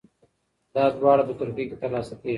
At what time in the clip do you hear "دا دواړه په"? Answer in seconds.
0.75-1.33